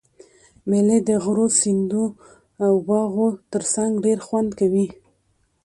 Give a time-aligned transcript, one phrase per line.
[0.69, 2.03] مېلې د غرو، سیندو
[2.65, 4.85] او باغو ترڅنګ ډېر خوند کوي.